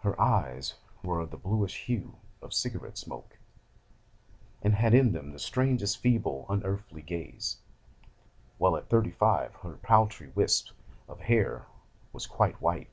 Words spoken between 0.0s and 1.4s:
Her eyes were of the